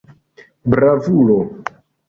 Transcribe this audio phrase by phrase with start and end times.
[0.73, 1.39] Bravulo!